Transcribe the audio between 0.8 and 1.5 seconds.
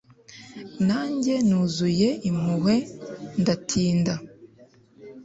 Nanjye